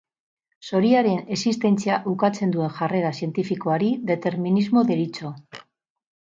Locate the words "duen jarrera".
2.55-3.13